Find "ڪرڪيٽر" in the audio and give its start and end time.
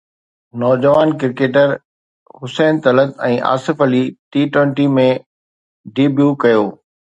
1.19-1.67